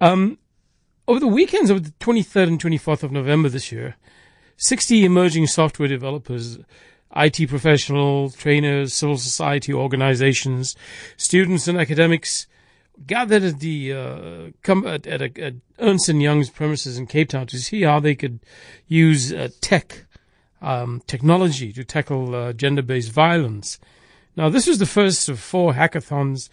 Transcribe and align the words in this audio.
Um, 0.00 0.38
over 1.08 1.20
the 1.20 1.26
weekends 1.26 1.70
of 1.70 1.84
the 1.84 1.90
23rd 2.04 2.48
and 2.48 2.62
24th 2.62 3.02
of 3.02 3.12
November 3.12 3.48
this 3.48 3.72
year, 3.72 3.96
60 4.56 5.04
emerging 5.04 5.46
software 5.46 5.88
developers, 5.88 6.58
IT 7.16 7.48
professionals, 7.48 8.36
trainers, 8.36 8.94
civil 8.94 9.16
society 9.16 9.72
organizations, 9.72 10.76
students 11.16 11.66
and 11.66 11.78
academics 11.78 12.46
gathered 13.06 13.42
at 13.42 13.60
the 13.60 13.92
uh, 13.92 14.50
at, 14.86 15.06
at, 15.06 15.22
a, 15.22 15.42
at, 15.42 15.54
Ernst 15.78 16.08
and 16.08 16.22
Young's 16.22 16.50
premises 16.50 16.98
in 16.98 17.06
Cape 17.06 17.30
Town 17.30 17.46
to 17.46 17.58
see 17.58 17.82
how 17.82 17.98
they 17.98 18.14
could 18.14 18.40
use 18.86 19.32
uh, 19.32 19.48
tech 19.60 20.04
um, 20.60 21.02
technology 21.06 21.72
to 21.72 21.82
tackle 21.82 22.34
uh, 22.34 22.52
gender-based 22.52 23.10
violence. 23.10 23.80
Now, 24.36 24.50
this 24.50 24.66
was 24.66 24.78
the 24.78 24.86
first 24.86 25.28
of 25.28 25.40
four 25.40 25.72
hackathons 25.72 26.50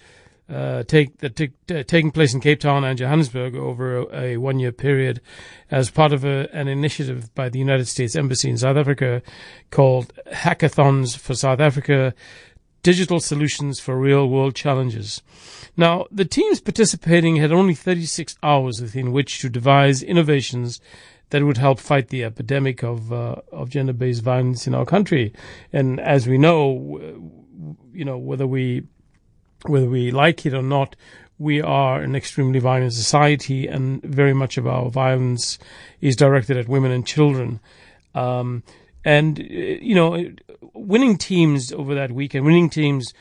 uh, 0.50 0.84
take 0.84 1.18
that 1.18 1.36
t- 1.36 1.52
t- 1.68 1.84
taking 1.84 2.12
place 2.12 2.34
in 2.34 2.40
Cape 2.40 2.60
Town 2.60 2.84
and 2.84 2.98
Johannesburg 2.98 3.56
over 3.56 3.98
a, 3.98 4.22
a 4.22 4.38
one-year 4.38 4.72
period, 4.72 5.22
as 5.70 5.90
part 5.90 6.14
of 6.14 6.24
a, 6.24 6.48
an 6.54 6.68
initiative 6.68 7.34
by 7.36 7.50
the 7.50 7.60
United 7.60 7.86
States 7.86 8.16
Embassy 8.16 8.50
in 8.50 8.58
South 8.58 8.78
Africa 8.78 9.22
called 9.72 10.14
Hackathons 10.32 11.18
for 11.18 11.36
South 11.36 11.60
Africa: 11.60 12.14
Digital 12.82 13.20
Solutions 13.20 13.80
for 13.80 13.98
Real-World 13.98 14.56
Challenges. 14.56 15.22
Now, 15.76 16.06
the 16.12 16.26
teams 16.26 16.62
participating 16.62 17.36
had 17.36 17.52
only 17.52 17.74
36 17.74 18.38
hours 18.42 18.82
within 18.82 19.12
which 19.12 19.40
to 19.40 19.50
devise 19.50 20.02
innovations 20.02 20.80
that 21.30 21.44
would 21.44 21.58
help 21.58 21.80
fight 21.80 22.08
the 22.08 22.24
epidemic 22.24 22.84
of 22.84 23.12
uh, 23.12 23.36
of 23.52 23.70
gender-based 23.70 24.24
violence 24.24 24.66
in 24.66 24.74
our 24.74 24.86
country. 24.86 25.34
And 25.74 26.00
as 26.00 26.26
we 26.28 26.38
know, 26.38 27.00
you 27.92 28.06
know 28.06 28.18
whether 28.18 28.48
we 28.48 28.84
whether 29.70 29.90
we 29.90 30.12
like 30.12 30.46
it 30.46 30.54
or 30.54 30.62
not, 30.62 30.96
we 31.40 31.62
are 31.62 32.02
an 32.02 32.16
extremely 32.16 32.60
violent 32.60 32.94
society, 32.94 33.68
and 33.68 34.02
very 34.02 34.34
much 34.34 34.58
of 34.58 34.66
our 34.66 34.90
violence 34.90 35.60
is 36.02 36.16
directed 36.16 36.58
at 36.58 36.68
women 36.68 36.92
and 36.92 37.06
children. 37.06 37.60
Um, 38.16 38.64
and 39.06 39.38
you 39.38 39.94
know, 39.94 40.32
winning 40.74 41.18
teams 41.18 41.72
over 41.72 41.94
that 41.96 42.12
weekend, 42.12 42.46
winning 42.46 42.70
teams 42.70 43.14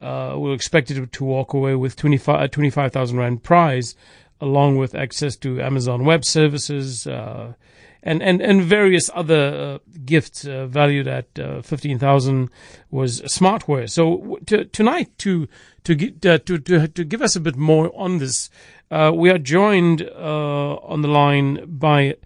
uh, 0.00 0.34
were 0.36 0.54
expected 0.54 1.12
to 1.12 1.24
walk 1.24 1.52
away 1.52 1.74
with 1.74 1.96
25 1.96 2.50
25,000 2.50 3.18
rand 3.18 3.42
prize, 3.42 3.94
along 4.40 4.76
with 4.76 4.94
access 4.94 5.36
to 5.36 5.60
Amazon 5.60 6.04
Web 6.04 6.24
Services. 6.24 7.06
Uh, 7.06 7.54
and, 8.02 8.22
and, 8.22 8.40
and 8.40 8.62
various 8.62 9.10
other 9.14 9.78
uh, 9.84 9.90
gifts 10.04 10.44
uh, 10.44 10.66
valued 10.66 11.08
at 11.08 11.26
uh, 11.38 11.62
15,000 11.62 12.50
was 12.90 13.20
smartware. 13.22 13.90
So 13.90 14.38
to, 14.46 14.64
tonight 14.66 15.16
to 15.18 15.48
to, 15.84 15.94
uh, 16.26 16.38
to 16.38 16.58
to 16.58 16.88
to 16.88 17.04
give 17.04 17.22
us 17.22 17.34
a 17.34 17.40
bit 17.40 17.56
more 17.56 17.90
on 17.96 18.18
this, 18.18 18.50
uh, 18.90 19.10
we 19.14 19.30
are 19.30 19.38
joined 19.38 20.02
uh, 20.02 20.74
on 20.76 21.00
the 21.00 21.08
line 21.08 21.64
by 21.66 22.16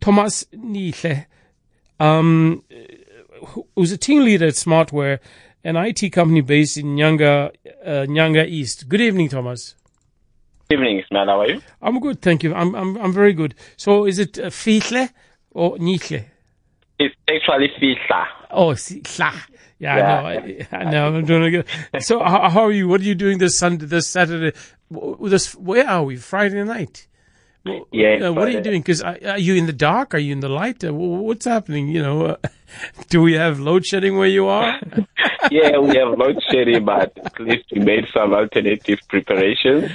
Thomas 0.00 0.44
Nihle, 0.54 1.26
um, 1.98 2.62
who's 3.74 3.90
a 3.90 3.98
team 3.98 4.24
leader 4.24 4.46
at 4.46 4.54
Smartware, 4.54 5.18
an 5.64 5.76
IT 5.76 6.12
company 6.12 6.40
based 6.40 6.76
in 6.76 6.94
Nyanga 6.94 7.50
Nyanga 7.84 8.46
East. 8.46 8.88
Good 8.88 9.00
evening, 9.00 9.28
Thomas 9.28 9.74
evening, 10.70 11.00
Ismail. 11.00 11.26
How 11.26 11.40
are 11.40 11.48
you? 11.48 11.60
I'm 11.80 12.00
good, 12.00 12.20
thank 12.20 12.42
you. 12.42 12.54
I'm 12.54 12.74
I'm 12.74 12.96
I'm 12.96 13.12
very 13.12 13.32
good. 13.32 13.54
So, 13.76 14.04
is 14.04 14.18
it 14.18 14.38
uh, 14.38 14.50
Fihle 14.50 15.08
or 15.50 15.76
Nichle? 15.78 16.24
It's 16.98 17.14
actually 17.28 17.68
Fihla. 17.80 18.26
Oh, 18.50 18.70
Fihla. 18.70 19.32
Yeah, 19.78 19.96
yeah, 19.96 20.14
I 20.16 20.22
know. 20.22 20.28
I, 20.28 20.66
I, 20.76 20.90
know. 20.90 21.16
I'm 21.16 21.24
doing 21.24 21.52
good. 21.52 21.66
So, 22.00 22.18
how, 22.18 22.48
how, 22.50 22.64
are 22.64 22.72
you? 22.72 22.88
What 22.88 23.00
are 23.00 23.04
you 23.04 23.14
doing 23.14 23.38
this 23.38 23.56
Sunday, 23.56 23.86
this 23.86 24.08
Saturday? 24.08 24.56
This 25.22 25.54
where 25.54 25.88
are 25.88 26.02
we? 26.04 26.16
Friday 26.16 26.64
night. 26.64 27.06
Yeah. 27.92 28.28
Uh, 28.28 28.32
what 28.32 28.48
are 28.48 28.50
you 28.50 28.62
doing? 28.62 28.80
Because 28.80 29.02
are 29.02 29.38
you 29.38 29.54
in 29.54 29.66
the 29.66 29.72
dark? 29.72 30.14
Are 30.14 30.18
you 30.18 30.32
in 30.32 30.40
the 30.40 30.48
light? 30.48 30.82
Uh, 30.84 30.94
what's 30.94 31.44
happening? 31.44 31.88
You 31.88 32.02
know, 32.02 32.26
uh, 32.26 32.36
do 33.08 33.22
we 33.22 33.34
have 33.34 33.60
load 33.60 33.86
shedding 33.86 34.16
where 34.16 34.28
you 34.28 34.46
are? 34.46 34.80
Yeah, 35.50 35.78
we 35.78 35.96
have 35.96 36.18
load 36.18 36.42
shedding, 36.50 36.84
but 36.84 37.16
at 37.18 37.38
least 37.40 37.64
we 37.72 37.80
made 37.80 38.06
some 38.12 38.34
alternative 38.34 39.00
preparations. 39.08 39.90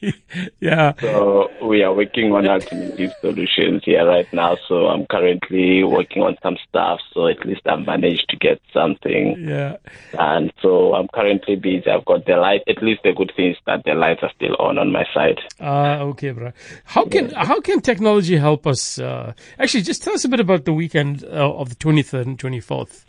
yeah. 0.60 0.92
So 1.00 1.50
we 1.62 1.82
are 1.82 1.92
working 1.94 2.32
on 2.32 2.46
alternative 2.46 3.12
solutions 3.20 3.82
here 3.84 4.06
right 4.06 4.30
now. 4.32 4.56
So 4.68 4.86
I'm 4.86 5.06
currently 5.06 5.84
working 5.84 6.22
on 6.22 6.36
some 6.42 6.56
stuff. 6.68 7.00
So 7.12 7.26
at 7.28 7.44
least 7.46 7.62
I 7.66 7.76
managed 7.76 8.28
to 8.30 8.36
get 8.36 8.60
something. 8.72 9.36
Yeah. 9.48 9.76
And 10.18 10.52
so 10.60 10.94
I'm 10.94 11.08
currently 11.08 11.56
busy. 11.56 11.88
I've 11.90 12.04
got 12.04 12.26
the 12.26 12.36
light. 12.36 12.62
At 12.66 12.82
least 12.82 13.02
the 13.02 13.12
good 13.12 13.32
thing 13.36 13.52
is 13.52 13.56
that 13.66 13.84
the 13.84 13.94
lights 13.94 14.22
are 14.22 14.32
still 14.36 14.56
on 14.58 14.78
on 14.78 14.92
my 14.92 15.04
side. 15.14 15.38
Ah, 15.60 15.98
uh, 15.98 16.04
okay, 16.06 16.30
bro. 16.30 16.52
How 16.84 17.04
can 17.04 17.30
yeah. 17.30 17.44
how 17.44 17.60
can 17.60 17.80
technology 17.80 18.36
help 18.36 18.66
us? 18.66 18.98
Uh, 18.98 19.32
actually, 19.58 19.82
just 19.82 20.02
tell 20.02 20.14
us 20.14 20.24
a 20.24 20.28
bit 20.28 20.40
about 20.40 20.64
the 20.64 20.72
weekend 20.72 21.24
uh, 21.24 21.52
of 21.60 21.68
the 21.68 21.76
23rd 21.76 22.22
and 22.22 22.38
24th. 22.38 23.04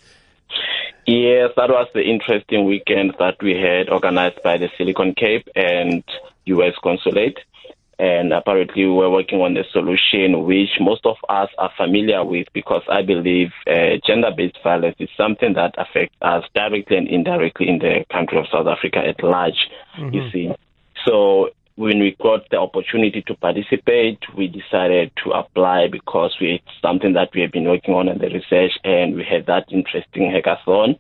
Yes, 1.08 1.50
that 1.58 1.70
was 1.70 1.88
the 1.94 2.04
interesting 2.04 2.66
weekend 2.66 3.16
that 3.20 3.42
we 3.42 3.56
had 3.56 3.90
organized 3.90 4.42
by 4.44 4.58
the 4.58 4.70
Silicon 4.78 5.14
Cape 5.16 5.48
and 5.56 6.04
US 6.46 6.74
Consulate. 6.84 7.40
And 7.98 8.34
apparently, 8.34 8.86
we 8.86 8.92
were 8.92 9.12
working 9.12 9.42
on 9.42 9.56
a 9.58 9.64
solution 9.72 10.46
which 10.46 10.70
most 10.80 11.06
of 11.06 11.18
us 11.30 11.50
are 11.60 11.72
familiar 11.78 12.26
with 12.26 12.48
because 12.52 12.82
I 12.90 13.04
believe 13.04 13.52
uh, 13.68 13.98
gender 14.06 14.32
based 14.36 14.58
violence 14.64 14.96
is 14.98 15.10
something 15.16 15.54
that 15.54 15.76
affects 15.78 16.16
us 16.22 16.44
directly 16.56 16.98
and 16.98 17.08
indirectly 17.08 17.70
in 17.70 17.78
the 17.78 18.04
country 18.12 18.40
of 18.40 18.46
South 18.52 18.66
Africa 18.66 19.00
at 19.00 19.24
large, 19.24 19.70
mm-hmm. 19.98 20.16
you 20.16 20.32
see. 20.32 20.52
So 21.06 21.50
when 21.76 22.00
we 22.00 22.16
got 22.22 22.50
the 22.50 22.58
opportunity 22.58 23.22
to 23.24 23.36
participate, 23.36 24.20
we 24.36 24.48
decided 24.48 25.12
to 25.24 25.32
apply 25.32 25.88
because 25.88 26.36
we, 26.40 26.56
it's 26.56 26.82
something 26.82 27.14
that 27.14 27.30
we 27.34 27.42
have 27.42 27.52
been 27.52 27.66
working 27.66 27.94
on 27.94 28.08
in 28.08 28.18
the 28.18 28.28
research 28.28 28.74
and 28.84 29.16
we 29.16 29.24
had 29.24 29.46
that 29.46 29.66
interesting 29.72 30.32
hackathon. 30.32 30.98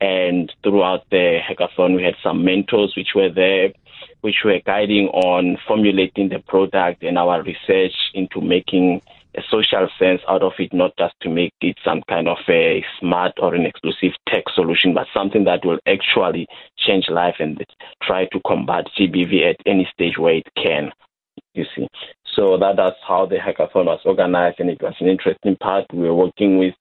And 0.00 0.52
throughout 0.62 1.04
the 1.10 1.38
hackathon, 1.48 1.94
we 1.94 2.02
had 2.02 2.16
some 2.22 2.44
mentors 2.44 2.94
which 2.96 3.10
were 3.14 3.30
there, 3.30 3.72
which 4.20 4.36
were 4.44 4.60
guiding 4.64 5.08
on 5.08 5.58
formulating 5.66 6.28
the 6.28 6.40
product 6.40 7.02
and 7.02 7.18
our 7.18 7.42
research 7.42 7.94
into 8.14 8.40
making 8.40 9.02
a 9.34 9.42
social 9.50 9.88
sense 9.98 10.20
out 10.28 10.42
of 10.42 10.52
it, 10.58 10.72
not 10.72 10.92
just 10.98 11.14
to 11.22 11.28
make 11.28 11.54
it 11.60 11.76
some 11.84 12.02
kind 12.08 12.28
of 12.28 12.38
a 12.48 12.84
smart 13.00 13.32
or 13.38 13.54
an 13.54 13.66
exclusive 13.66 14.12
tech 14.28 14.44
solution, 14.54 14.94
but 14.94 15.06
something 15.14 15.44
that 15.44 15.64
will 15.64 15.78
actually 15.86 16.46
change 16.78 17.06
life 17.08 17.36
and 17.38 17.64
try 18.02 18.26
to 18.26 18.40
combat 18.46 18.84
GBV 18.98 19.50
at 19.50 19.56
any 19.66 19.88
stage 19.92 20.18
where 20.18 20.34
it 20.34 20.48
can. 20.56 20.90
You 21.54 21.64
see, 21.74 21.88
so 22.34 22.58
that, 22.58 22.76
that's 22.76 22.96
how 23.06 23.26
the 23.26 23.36
hackathon 23.36 23.86
was 23.86 24.00
organized, 24.04 24.60
and 24.60 24.70
it 24.70 24.82
was 24.82 24.94
an 25.00 25.08
interesting 25.08 25.56
part. 25.56 25.84
We 25.92 26.00
were 26.00 26.14
working 26.14 26.58
with 26.58 26.74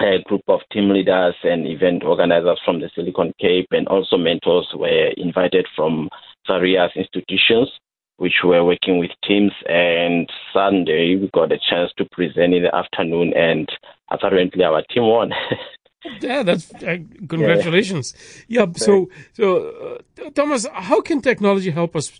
a 0.00 0.22
group 0.24 0.42
of 0.48 0.60
team 0.72 0.90
leaders 0.90 1.34
and 1.42 1.66
event 1.66 2.04
organizers 2.04 2.60
from 2.64 2.80
the 2.80 2.90
Silicon 2.94 3.32
Cape, 3.40 3.68
and 3.70 3.86
also 3.88 4.16
mentors 4.16 4.68
were 4.74 5.10
invited 5.16 5.66
from 5.74 6.08
various 6.46 6.90
institutions 6.96 7.70
which 8.18 8.34
we're 8.44 8.64
working 8.64 8.98
with 8.98 9.10
teams. 9.26 9.52
And 9.68 10.28
Sunday, 10.52 11.16
we 11.16 11.30
got 11.32 11.52
a 11.52 11.58
chance 11.58 11.92
to 11.98 12.04
present 12.04 12.54
in 12.54 12.62
the 12.62 12.74
afternoon, 12.74 13.32
and 13.36 13.68
apparently 14.10 14.64
our 14.64 14.82
team 14.82 15.04
won. 15.04 15.32
yeah, 16.20 16.42
that's 16.42 16.72
uh, 16.74 16.98
congratulations. 17.28 18.14
Yeah. 18.48 18.62
yeah 18.62 18.72
so, 18.76 19.08
so 19.32 20.00
uh, 20.18 20.30
Thomas, 20.30 20.66
how 20.72 21.00
can 21.00 21.20
technology 21.20 21.70
help 21.70 21.96
us 21.96 22.18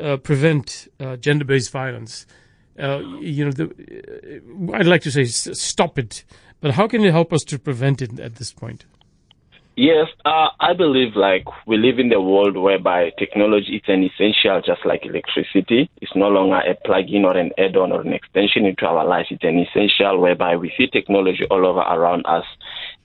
uh, 0.00 0.16
prevent 0.16 0.88
uh, 1.00 1.16
gender-based 1.16 1.70
violence? 1.70 2.26
Uh, 2.78 3.00
you 3.20 3.44
know, 3.44 3.50
the, 3.50 3.64
uh, 3.64 4.76
I'd 4.76 4.86
like 4.86 5.02
to 5.02 5.10
say 5.10 5.24
stop 5.24 5.98
it, 5.98 6.24
but 6.60 6.72
how 6.72 6.86
can 6.86 7.04
it 7.04 7.10
help 7.10 7.32
us 7.32 7.42
to 7.44 7.58
prevent 7.58 8.00
it 8.02 8.20
at 8.20 8.36
this 8.36 8.52
point? 8.52 8.84
Yes, 9.80 10.08
uh, 10.24 10.48
I 10.58 10.74
believe 10.74 11.14
like 11.14 11.44
we 11.64 11.76
live 11.76 12.00
in 12.00 12.08
the 12.08 12.20
world 12.20 12.56
whereby 12.56 13.12
technology 13.16 13.76
is 13.76 13.82
an 13.86 14.02
essential, 14.02 14.60
just 14.60 14.84
like 14.84 15.06
electricity. 15.06 15.88
It's 16.02 16.16
no 16.16 16.26
longer 16.26 16.56
a 16.56 16.74
plug-in 16.84 17.24
or 17.24 17.36
an 17.36 17.52
add-on 17.56 17.92
or 17.92 18.00
an 18.00 18.12
extension 18.12 18.64
into 18.64 18.86
our 18.86 19.06
lives. 19.06 19.28
It's 19.30 19.44
an 19.44 19.56
essential 19.56 20.20
whereby 20.20 20.56
we 20.56 20.72
see 20.76 20.88
technology 20.88 21.44
all 21.48 21.64
over 21.64 21.78
around 21.78 22.26
us. 22.26 22.44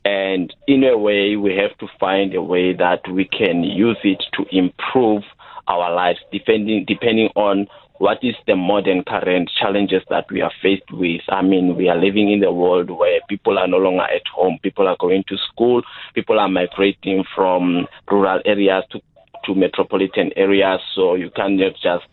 And 0.03 0.51
in 0.67 0.83
a 0.83 0.97
way, 0.97 1.35
we 1.35 1.55
have 1.57 1.77
to 1.77 1.87
find 1.99 2.33
a 2.33 2.41
way 2.41 2.73
that 2.73 3.01
we 3.07 3.25
can 3.25 3.63
use 3.63 3.99
it 4.03 4.23
to 4.33 4.43
improve 4.49 5.21
our 5.67 5.93
lives, 5.93 6.17
depending 6.31 6.85
depending 6.87 7.29
on 7.35 7.67
what 7.97 8.19
is 8.23 8.35
the 8.47 8.55
modern 8.55 9.03
current 9.03 9.49
challenges 9.59 10.01
that 10.09 10.25
we 10.31 10.41
are 10.41 10.51
faced 10.61 10.91
with? 10.91 11.21
I 11.29 11.41
mean, 11.41 11.75
we 11.75 11.89
are 11.89 11.97
living 11.97 12.31
in 12.31 12.43
a 12.43 12.51
world 12.51 12.89
where 12.89 13.19
people 13.29 13.57
are 13.57 13.67
no 13.67 13.77
longer 13.77 14.03
at 14.03 14.27
home, 14.33 14.59
people 14.61 14.87
are 14.87 14.97
going 14.99 15.23
to 15.29 15.37
school, 15.51 15.83
people 16.13 16.39
are 16.39 16.49
migrating 16.49 17.23
from 17.35 17.87
rural 18.09 18.41
areas 18.45 18.83
to, 18.91 19.01
to 19.45 19.55
metropolitan 19.55 20.31
areas, 20.35 20.79
so 20.95 21.15
you 21.15 21.29
cannot 21.35 21.73
just 21.73 22.05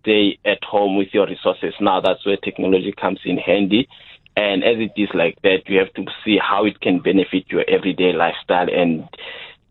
stay 0.00 0.38
at 0.44 0.62
home 0.64 0.96
with 0.96 1.08
your 1.12 1.26
resources. 1.26 1.74
Now 1.80 2.00
that's 2.00 2.24
where 2.24 2.38
technology 2.38 2.94
comes 2.98 3.20
in 3.24 3.36
handy. 3.36 3.88
And 4.36 4.62
as 4.64 4.76
it 4.78 5.00
is 5.00 5.08
like 5.14 5.40
that, 5.42 5.62
you 5.66 5.78
have 5.78 5.92
to 5.94 6.04
see 6.24 6.38
how 6.38 6.66
it 6.66 6.80
can 6.80 7.00
benefit 7.00 7.44
your 7.48 7.64
everyday 7.68 8.12
lifestyle 8.12 8.68
and 8.70 9.08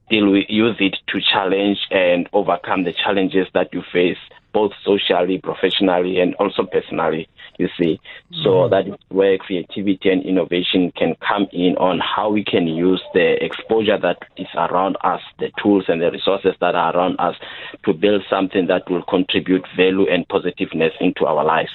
deal 0.10 0.32
with, 0.32 0.46
use 0.50 0.76
it 0.80 0.96
to 1.08 1.20
challenge 1.34 1.78
and 1.92 2.28
overcome 2.34 2.84
the 2.84 2.94
challenges 2.94 3.48
that 3.54 3.74
you 3.74 3.84
face 3.92 4.18
both 4.56 4.72
socially, 4.86 5.38
professionally, 5.38 6.22
and 6.22 6.34
also 6.36 6.63
personally. 6.63 7.28
You 7.57 7.68
see, 7.78 8.00
so 8.44 8.50
mm-hmm. 8.50 8.72
that 8.72 8.88
is 8.88 9.00
where 9.10 9.38
creativity 9.38 10.10
and 10.10 10.25
innovation 10.25 10.92
can 10.98 11.16
come 11.25 11.48
in 11.52 11.75
on 11.78 12.00
how 12.00 12.30
we 12.30 12.44
can 12.44 12.68
use 12.68 13.02
the 13.13 13.36
exposure 13.44 13.98
that 14.02 14.18
is 14.38 14.48
around 14.56 14.98
us, 15.04 15.22
the 15.40 15.52
tools 15.62 15.86
and 15.88 16.02
the 16.02 16.10
resources 16.10 16.54
that 16.62 16.75
are 16.75 16.96
around 16.96 17.18
us, 17.19 17.36
to 17.84 17.94
build 17.94 18.24
something 18.30 18.68
that 18.68 18.90
will 18.90 19.04
contribute 19.04 19.66
value 19.75 20.06
and 20.10 20.28
positiveness 20.28 20.94
into 21.00 21.25
our 21.25 21.44
lives. 21.44 21.72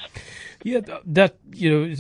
Yeah, 0.63 0.81
that 1.07 1.37
you 1.53 1.71
know, 1.71 1.95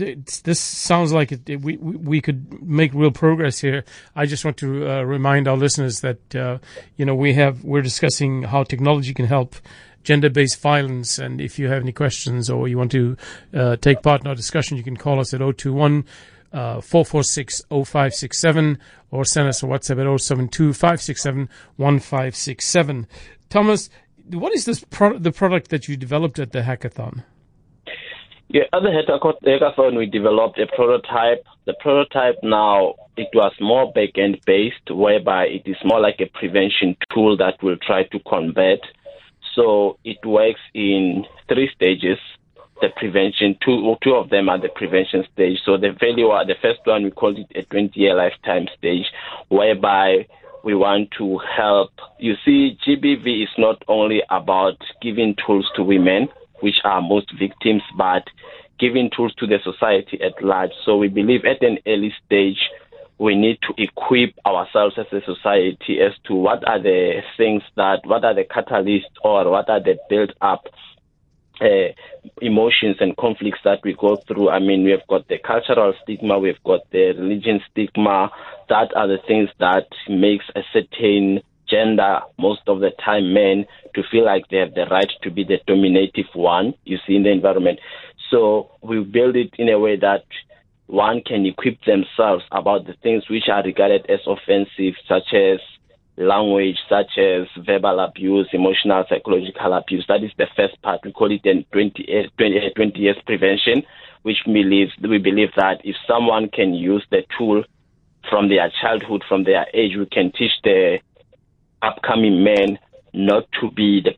this 0.44 0.60
sounds 0.60 1.12
like 1.12 1.32
it, 1.32 1.48
it, 1.48 1.62
we 1.62 1.78
we 1.78 2.20
could 2.20 2.62
make 2.62 2.92
real 2.92 3.10
progress 3.10 3.60
here. 3.60 3.84
I 4.14 4.26
just 4.26 4.44
want 4.44 4.58
to 4.58 4.86
uh, 4.86 5.02
remind 5.02 5.48
our 5.48 5.56
listeners 5.56 6.00
that 6.00 6.36
uh, 6.36 6.58
you 6.96 7.06
know 7.06 7.14
we 7.14 7.32
have 7.34 7.64
we're 7.64 7.80
discussing 7.80 8.42
how 8.42 8.64
technology 8.64 9.14
can 9.14 9.24
help 9.24 9.56
gender-based 10.02 10.60
violence, 10.60 11.18
and 11.18 11.40
if 11.40 11.58
you 11.58 11.68
have 11.68 11.82
any 11.82 11.92
questions 11.92 12.48
or 12.48 12.68
you 12.68 12.78
want 12.78 12.90
to 12.92 13.16
uh, 13.54 13.76
take 13.76 14.02
part 14.02 14.22
in 14.22 14.26
our 14.26 14.34
discussion, 14.34 14.76
you 14.76 14.82
can 14.82 14.96
call 14.96 15.20
us 15.20 15.34
at 15.34 15.40
021 15.40 16.04
uh, 16.52 16.80
446 16.80 17.62
0567 17.68 18.78
or 19.10 19.24
send 19.24 19.48
us 19.48 19.62
a 19.62 19.66
WhatsApp 19.66 20.14
at 20.14 20.20
072 20.20 20.72
567 20.72 21.48
1567. 21.76 23.06
Thomas, 23.48 23.90
what 24.30 24.54
is 24.54 24.64
this 24.64 24.84
pro- 24.90 25.18
the 25.18 25.32
product 25.32 25.70
that 25.70 25.88
you 25.88 25.96
developed 25.96 26.38
at 26.38 26.52
the 26.52 26.62
hackathon? 26.62 27.24
Yeah, 28.48 28.62
at 28.72 28.82
the 28.82 28.88
hackathon, 28.88 29.96
we 29.96 30.06
developed 30.06 30.58
a 30.58 30.66
prototype. 30.74 31.44
The 31.66 31.74
prototype 31.80 32.36
now, 32.42 32.94
it 33.16 33.28
was 33.32 33.52
more 33.60 33.92
back-end 33.92 34.40
based, 34.44 34.90
whereby 34.90 35.44
it 35.44 35.62
is 35.66 35.76
more 35.84 36.00
like 36.00 36.20
a 36.20 36.26
prevention 36.36 36.96
tool 37.14 37.36
that 37.36 37.62
will 37.62 37.76
try 37.76 38.04
to 38.04 38.18
convert. 38.28 38.80
So 39.54 39.98
it 40.04 40.24
works 40.24 40.60
in 40.74 41.24
three 41.48 41.70
stages. 41.74 42.18
The 42.80 42.88
prevention, 42.96 43.56
two, 43.62 43.94
two 44.02 44.14
of 44.14 44.30
them 44.30 44.48
are 44.48 44.58
the 44.58 44.70
prevention 44.74 45.24
stage. 45.34 45.58
So 45.66 45.76
the 45.76 45.90
value, 46.00 46.28
uh, 46.28 46.44
the 46.44 46.54
first 46.62 46.80
one, 46.84 47.04
we 47.04 47.10
call 47.10 47.36
it 47.36 47.46
a 47.54 47.62
20-year 47.74 48.14
lifetime 48.14 48.68
stage, 48.78 49.04
whereby 49.48 50.26
we 50.64 50.74
want 50.74 51.10
to 51.18 51.38
help. 51.56 51.90
You 52.18 52.34
see, 52.44 52.78
GBV 52.86 53.42
is 53.42 53.50
not 53.58 53.82
only 53.88 54.22
about 54.30 54.78
giving 55.02 55.34
tools 55.46 55.68
to 55.76 55.82
women, 55.82 56.28
which 56.60 56.76
are 56.84 57.02
most 57.02 57.30
victims, 57.38 57.82
but 57.96 58.24
giving 58.78 59.10
tools 59.14 59.34
to 59.34 59.46
the 59.46 59.58
society 59.62 60.18
at 60.22 60.42
large. 60.42 60.70
So 60.84 60.96
we 60.96 61.08
believe 61.08 61.44
at 61.44 61.62
an 61.62 61.78
early 61.86 62.14
stage, 62.24 62.58
we 63.20 63.36
need 63.36 63.58
to 63.60 63.74
equip 63.76 64.34
ourselves 64.46 64.96
as 64.96 65.04
a 65.12 65.20
society 65.26 66.00
as 66.00 66.12
to 66.24 66.34
what 66.34 66.66
are 66.66 66.80
the 66.80 67.20
things 67.36 67.62
that, 67.76 68.00
what 68.06 68.24
are 68.24 68.34
the 68.34 68.44
catalysts 68.44 69.12
or 69.22 69.50
what 69.50 69.68
are 69.68 69.78
the 69.78 69.98
built 70.08 70.30
up 70.40 70.64
uh, 71.60 71.92
emotions 72.40 72.96
and 72.98 73.14
conflicts 73.18 73.58
that 73.62 73.80
we 73.84 73.92
go 73.92 74.16
through. 74.26 74.48
I 74.48 74.58
mean, 74.58 74.84
we've 74.84 75.06
got 75.06 75.28
the 75.28 75.36
cultural 75.36 75.92
stigma, 76.02 76.38
we've 76.38 76.62
got 76.64 76.90
the 76.92 77.12
religion 77.12 77.60
stigma. 77.70 78.30
That 78.70 78.96
are 78.96 79.06
the 79.06 79.18
things 79.28 79.50
that 79.58 79.88
makes 80.08 80.46
a 80.56 80.62
certain 80.72 81.42
gender, 81.68 82.20
most 82.38 82.62
of 82.68 82.80
the 82.80 82.90
time 83.04 83.34
men, 83.34 83.66
to 83.94 84.02
feel 84.10 84.24
like 84.24 84.48
they 84.48 84.56
have 84.56 84.72
the 84.72 84.86
right 84.90 85.10
to 85.24 85.30
be 85.30 85.44
the 85.44 85.58
dominative 85.66 86.32
one, 86.32 86.72
you 86.84 86.96
see, 87.06 87.16
in 87.16 87.24
the 87.24 87.30
environment. 87.30 87.80
So 88.30 88.70
we 88.80 89.04
build 89.04 89.36
it 89.36 89.50
in 89.58 89.68
a 89.68 89.78
way 89.78 89.96
that 89.96 90.24
one 90.90 91.22
can 91.22 91.46
equip 91.46 91.82
themselves 91.84 92.44
about 92.50 92.86
the 92.86 92.94
things 93.02 93.28
which 93.30 93.48
are 93.48 93.62
regarded 93.62 94.06
as 94.08 94.20
offensive, 94.26 94.94
such 95.08 95.32
as 95.32 95.60
language, 96.16 96.76
such 96.88 97.16
as 97.16 97.46
verbal 97.64 98.00
abuse, 98.00 98.48
emotional, 98.52 99.04
psychological 99.08 99.72
abuse. 99.72 100.04
That 100.08 100.24
is 100.24 100.32
the 100.36 100.48
first 100.56 100.80
part. 100.82 101.00
We 101.04 101.12
call 101.12 101.30
it 101.30 101.42
then 101.44 101.64
20, 101.72 102.06
eh, 102.08 102.26
20, 102.36 102.58
eh, 102.58 102.70
20 102.74 102.98
years 102.98 103.16
prevention, 103.24 103.84
which 104.22 104.38
believe, 104.44 104.88
we 105.00 105.18
believe 105.18 105.50
that 105.56 105.80
if 105.84 105.96
someone 106.06 106.48
can 106.48 106.74
use 106.74 107.06
the 107.10 107.22
tool 107.38 107.64
from 108.28 108.48
their 108.48 108.70
childhood, 108.82 109.22
from 109.28 109.44
their 109.44 109.66
age, 109.72 109.96
we 109.96 110.06
can 110.06 110.32
teach 110.32 110.52
the 110.64 110.98
upcoming 111.82 112.44
men 112.44 112.78
not 113.14 113.46
to 113.60 113.70
be 113.70 114.00
the 114.00 114.12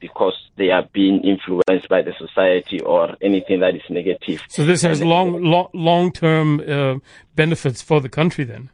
because 0.00 0.34
they 0.56 0.70
are 0.70 0.88
being 0.92 1.20
influenced 1.22 1.88
by 1.88 2.02
the 2.02 2.12
society 2.18 2.80
or 2.80 3.16
anything 3.20 3.60
that 3.60 3.74
is 3.74 3.82
negative. 3.90 4.42
So 4.48 4.64
this 4.64 4.82
has 4.82 5.02
long, 5.02 5.42
long, 5.42 5.68
long-term 5.72 6.60
uh, 6.60 6.98
benefits 7.34 7.82
for 7.82 8.00
the 8.00 8.08
country 8.08 8.44
then? 8.44 8.70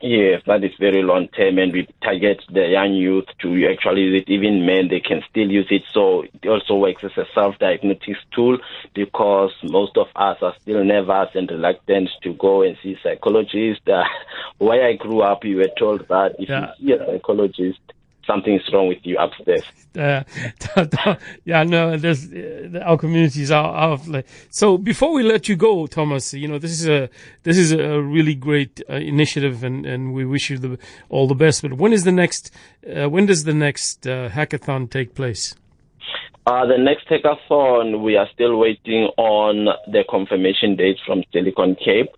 Yes, 0.00 0.42
that 0.46 0.62
is 0.62 0.70
very 0.78 1.02
long 1.02 1.26
term, 1.28 1.58
and 1.58 1.72
we 1.72 1.88
target 2.00 2.40
the 2.52 2.68
young 2.68 2.94
youth 2.94 3.24
to 3.40 3.68
actually 3.68 4.02
use 4.02 4.22
it. 4.22 4.30
Even 4.30 4.64
men, 4.64 4.86
they 4.88 5.00
can 5.00 5.22
still 5.28 5.50
use 5.50 5.66
it. 5.70 5.82
So 5.92 6.22
it 6.22 6.46
also 6.46 6.76
works 6.76 7.02
as 7.02 7.16
a 7.16 7.26
self-diagnosis 7.34 8.18
tool 8.32 8.58
because 8.94 9.50
most 9.64 9.96
of 9.96 10.06
us 10.14 10.38
are 10.40 10.54
still 10.60 10.84
nervous 10.84 11.30
and 11.34 11.50
reluctant 11.50 12.10
to 12.22 12.32
go 12.34 12.62
and 12.62 12.76
see 12.82 12.96
psychologists. 13.02 13.82
Uh, 13.98 14.04
where 14.58 14.86
I 14.86 14.94
grew 14.94 15.22
up, 15.22 15.44
you 15.44 15.56
were 15.56 15.70
told 15.78 16.06
that 16.08 16.36
if 16.38 16.48
yeah. 16.48 16.72
you 16.78 16.96
see 16.96 17.02
a 17.02 17.06
psychologist, 17.06 17.80
something's 18.28 18.62
wrong 18.72 18.86
with 18.86 18.98
you 19.02 19.18
upstairs. 19.18 19.64
Uh, 19.96 20.22
yeah, 21.44 21.64
no, 21.64 21.96
there's 21.96 22.32
uh, 22.32 22.80
our 22.84 22.96
communities 22.96 23.50
are, 23.50 23.64
are 23.64 23.98
like, 24.06 24.26
so. 24.50 24.78
Before 24.78 25.12
we 25.12 25.22
let 25.22 25.48
you 25.48 25.56
go, 25.56 25.86
Thomas, 25.86 26.34
you 26.34 26.46
know 26.46 26.58
this 26.58 26.70
is 26.70 26.86
a 26.86 27.08
this 27.42 27.58
is 27.58 27.72
a 27.72 28.00
really 28.00 28.34
great 28.34 28.80
uh, 28.88 28.94
initiative, 28.94 29.64
and, 29.64 29.84
and 29.86 30.12
we 30.12 30.24
wish 30.24 30.50
you 30.50 30.58
the, 30.58 30.78
all 31.08 31.26
the 31.26 31.34
best. 31.34 31.62
But 31.62 31.72
when 31.72 31.92
is 31.92 32.04
the 32.04 32.12
next? 32.12 32.52
Uh, 32.86 33.08
when 33.08 33.26
does 33.26 33.44
the 33.44 33.54
next 33.54 34.06
uh, 34.06 34.28
hackathon 34.28 34.90
take 34.90 35.14
place? 35.14 35.54
Uh, 36.46 36.64
the 36.66 36.78
next 36.78 37.08
hackathon, 37.08 38.02
we 38.02 38.16
are 38.16 38.28
still 38.32 38.56
waiting 38.56 39.10
on 39.16 39.66
the 39.90 40.04
confirmation 40.08 40.76
date 40.76 40.98
from 41.04 41.22
Silicon 41.32 41.74
Cape 41.74 42.08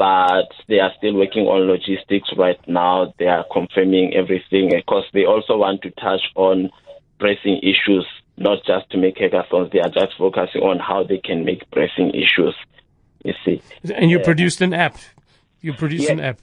but 0.00 0.48
they 0.66 0.78
are 0.78 0.92
still 0.96 1.14
working 1.14 1.42
on 1.42 1.68
logistics 1.68 2.30
right 2.34 2.58
now. 2.66 3.12
They 3.18 3.26
are 3.26 3.44
confirming 3.52 4.14
everything 4.14 4.70
because 4.74 5.04
they 5.12 5.26
also 5.26 5.58
want 5.58 5.82
to 5.82 5.90
touch 5.90 6.22
on 6.36 6.70
pressing 7.18 7.58
issues, 7.62 8.06
not 8.38 8.64
just 8.66 8.88
to 8.92 8.96
make 8.96 9.16
hackathons. 9.16 9.70
They 9.72 9.80
are 9.80 9.90
just 9.90 10.16
focusing 10.16 10.62
on 10.62 10.78
how 10.78 11.04
they 11.04 11.18
can 11.18 11.44
make 11.44 11.70
pressing 11.70 12.12
issues. 12.14 12.56
You 13.26 13.34
see. 13.44 13.60
And 13.94 14.10
you 14.10 14.20
produced 14.20 14.62
an 14.62 14.72
app. 14.72 14.96
You 15.60 15.74
produced 15.74 16.04
yeah. 16.04 16.12
an 16.12 16.20
app. 16.20 16.38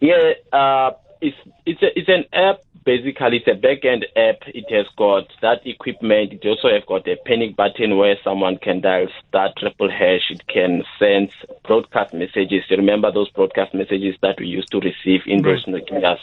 Yeah, 0.00 0.32
uh, 0.50 0.92
it's 1.20 1.36
it's 1.66 1.82
a, 1.82 1.88
it's 1.98 2.08
an 2.08 2.24
app 2.32 2.60
basically 2.86 3.38
it's 3.38 3.48
a 3.48 3.54
back-end 3.54 4.06
app. 4.16 4.42
It 4.46 4.64
has 4.70 4.86
got 4.96 5.26
that 5.42 5.66
equipment. 5.66 6.32
It 6.32 6.46
also 6.46 6.68
has 6.68 6.84
got 6.86 7.06
a 7.06 7.16
panic 7.26 7.56
button 7.56 7.98
where 7.98 8.16
someone 8.24 8.56
can 8.56 8.80
dial 8.80 9.08
star 9.28 9.52
triple 9.58 9.90
hash. 9.90 10.30
It 10.30 10.46
can 10.46 10.84
send 10.98 11.30
broadcast 11.64 12.14
messages. 12.14 12.64
You 12.70 12.76
remember 12.78 13.12
those 13.12 13.28
broadcast 13.30 13.74
messages 13.74 14.14
that 14.22 14.38
we 14.38 14.46
used 14.46 14.70
to 14.70 14.78
receive 14.78 15.22
in 15.26 15.42
mm-hmm. 15.42 15.48
those 15.48 15.64
Nokias? 15.66 16.20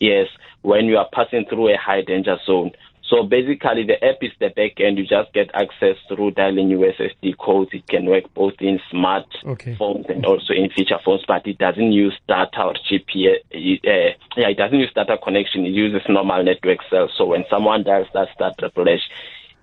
Yes, 0.00 0.28
when 0.62 0.86
you 0.86 0.96
are 0.96 1.08
passing 1.12 1.44
through 1.48 1.72
a 1.72 1.76
high 1.76 2.02
danger 2.02 2.38
zone. 2.44 2.72
So 3.08 3.22
basically, 3.22 3.84
the 3.84 4.02
app 4.04 4.16
is 4.20 4.32
the 4.40 4.48
back 4.48 4.80
end. 4.80 4.98
You 4.98 5.06
just 5.06 5.32
get 5.32 5.50
access 5.54 5.96
through 6.08 6.32
dialing 6.32 6.68
USSD 6.70 7.38
codes. 7.38 7.70
It 7.72 7.86
can 7.86 8.06
work 8.06 8.24
both 8.34 8.54
in 8.60 8.80
smart 8.90 9.26
okay. 9.44 9.76
phones 9.76 10.06
and 10.08 10.26
also 10.26 10.52
in 10.52 10.70
feature 10.70 10.98
phones, 11.04 11.24
but 11.26 11.46
it 11.46 11.58
doesn't 11.58 11.92
use 11.92 12.18
data 12.26 12.64
or 12.64 12.74
GPS. 12.74 13.38
Uh, 13.52 14.16
yeah, 14.36 14.48
it 14.48 14.56
doesn't 14.56 14.78
use 14.78 14.92
data 14.92 15.18
connection. 15.22 15.64
It 15.64 15.70
uses 15.70 16.02
normal 16.08 16.42
network 16.42 16.80
cells. 16.90 17.12
So 17.16 17.26
when 17.26 17.44
someone 17.48 17.84
dials 17.84 18.08
that 18.12 18.28
star 18.34 18.52
triple 18.58 18.88
H, 18.88 19.02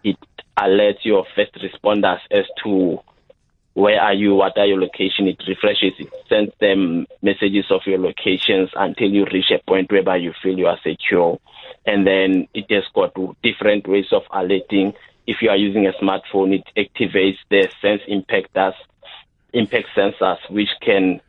it 0.05 0.17
alerts 0.57 1.03
your 1.03 1.25
first 1.35 1.53
responders 1.55 2.19
as 2.31 2.45
to 2.63 2.99
where 3.73 3.99
are 3.99 4.13
you, 4.13 4.35
what 4.35 4.57
are 4.57 4.65
your 4.65 4.79
location. 4.79 5.27
It 5.27 5.41
refreshes, 5.47 5.93
it 5.97 6.11
sends 6.29 6.51
them 6.59 7.07
messages 7.21 7.65
of 7.71 7.81
your 7.85 7.99
locations 7.99 8.69
until 8.75 9.09
you 9.09 9.25
reach 9.31 9.51
a 9.51 9.59
point 9.67 9.91
whereby 9.91 10.17
you 10.17 10.33
feel 10.41 10.57
you 10.57 10.67
are 10.67 10.79
secure 10.83 11.39
and 11.85 12.05
then 12.07 12.47
it 12.53 12.65
has 12.69 12.83
got 12.93 13.13
different 13.41 13.87
ways 13.87 14.05
of 14.11 14.23
alerting. 14.31 14.93
If 15.27 15.37
you 15.41 15.49
are 15.49 15.57
using 15.57 15.87
a 15.87 15.93
smartphone, 15.93 16.53
it 16.53 16.63
activates 16.77 17.37
the 17.49 17.67
sense 17.81 18.01
impactors, 18.09 18.73
impact 19.53 19.87
sensors, 19.95 20.37
which 20.49 20.69
can 20.81 21.21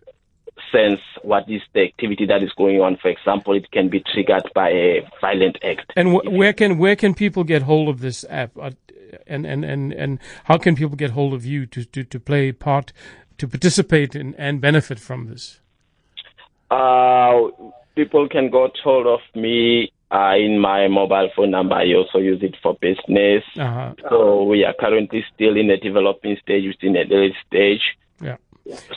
sense 0.71 1.01
what 1.23 1.49
is 1.49 1.63
the 1.73 1.83
activity 1.83 2.27
that 2.27 2.43
is 2.43 2.53
going 2.53 2.81
on. 2.81 2.97
For 2.97 3.09
example, 3.09 3.55
it 3.55 3.71
can 3.71 3.89
be 3.89 4.03
triggered 4.13 4.51
by 4.55 4.71
a 4.71 5.11
violent 5.21 5.59
act. 5.65 5.93
And 5.97 6.13
wh- 6.13 6.33
where 6.33 6.53
can 6.53 6.79
where 6.79 6.97
can 6.97 7.15
people 7.15 7.45
get 7.45 7.63
hold 7.63 7.89
of 7.89 8.01
this 8.01 8.25
app? 8.29 8.57
Uh, 8.57 8.71
And, 9.27 9.47
and, 9.47 9.65
and, 9.65 9.93
and 9.93 10.19
how 10.45 10.59
can 10.59 10.77
people 10.77 10.97
get 10.97 11.13
hold 11.13 11.35
of 11.35 11.45
you 11.45 11.67
to, 11.67 11.85
to, 11.85 12.05
to 12.05 12.21
play 12.21 12.53
part, 12.53 12.93
to 13.39 13.49
participate 13.49 14.15
in, 14.15 14.35
and 14.37 14.61
benefit 14.61 14.99
from 14.99 15.27
this? 15.27 15.61
Uh, 16.71 17.49
people 17.95 18.29
can 18.29 18.51
get 18.51 18.73
hold 18.83 19.07
of 19.07 19.21
me 19.35 19.93
uh, 20.11 20.35
in 20.37 20.59
my 20.59 20.89
mobile 20.89 21.31
phone 21.35 21.51
number. 21.51 21.75
I 21.75 21.93
also 21.95 22.19
use 22.19 22.43
it 22.43 22.57
for 22.63 22.75
business. 22.81 23.43
Uh-huh. 23.57 23.95
So 24.09 24.45
we 24.45 24.65
are 24.65 24.75
currently 24.79 25.25
still 25.35 25.57
in 25.57 25.69
the 25.69 25.77
developing 25.77 26.37
stage, 26.43 26.65
in 26.83 26.93
the 26.93 27.01
early 27.11 27.35
stage. 27.47 27.83
Yeah. 28.21 28.37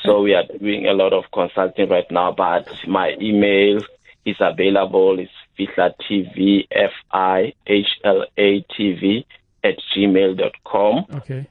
So 0.04 0.22
we 0.22 0.34
are 0.34 0.44
doing 0.60 0.88
a 0.88 0.94
lot 0.94 1.14
of 1.14 1.26
consulting 1.34 1.90
right 1.90 2.10
now, 2.10 2.32
but 2.32 2.68
my 2.88 3.16
email 3.20 3.82
is 4.26 4.38
available. 4.40 5.20
It's 5.20 5.32
Fihla 5.58 5.94
TV, 6.10 6.68
F 6.72 6.92
I 7.12 7.54
H 7.66 7.88
L 8.04 8.26
A 8.38 8.62
TV 8.78 9.26
at 9.68 9.76
gmail.com. 9.96 11.06
Okay. 11.16 11.48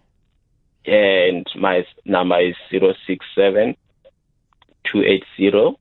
And 0.87 1.47
my 1.57 1.85
number 2.05 2.41
is 2.41 2.55
067 2.71 3.77
280 4.93 5.79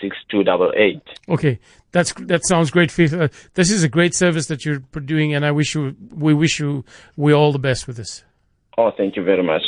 6288. 0.00 1.02
Okay, 1.28 1.58
that's 1.92 2.12
that 2.14 2.44
sounds 2.44 2.70
great, 2.70 2.90
Faith. 2.90 3.12
Uh, 3.14 3.28
this 3.54 3.70
is 3.70 3.84
a 3.84 3.88
great 3.88 4.14
service 4.14 4.46
that 4.46 4.64
you're 4.64 4.78
doing, 5.04 5.34
and 5.34 5.44
I 5.44 5.52
wish 5.52 5.74
you, 5.74 5.94
we 6.14 6.34
wish 6.34 6.58
you, 6.58 6.84
we 7.16 7.32
all 7.32 7.52
the 7.52 7.58
best 7.58 7.86
with 7.86 7.96
this. 7.96 8.24
Oh, 8.76 8.90
thank 8.96 9.16
you 9.16 9.22
very 9.22 9.42
much. 9.42 9.62